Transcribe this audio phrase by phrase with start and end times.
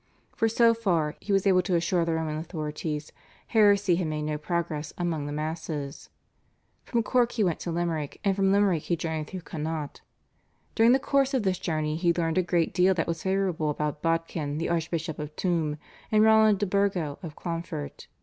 [0.35, 3.11] For so far, he was able to assure the Roman authorities,
[3.45, 6.09] heresy had made no progress among the masses.
[6.85, 10.01] From Cork he went to Limerick, and from Limerick he journeyed through Connaught.
[10.73, 14.01] During the course of this journey he learned a great deal that was favourable about
[14.01, 15.77] Bodkin the Archbishop of Tuam
[16.11, 18.07] and Roland De Burgo of Clonfert.